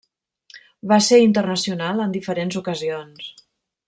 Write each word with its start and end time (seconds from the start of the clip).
Va 0.91 0.97
ser 1.09 1.19
internacional 1.25 2.01
en 2.07 2.15
diferents 2.19 2.59
ocasions. 2.63 3.29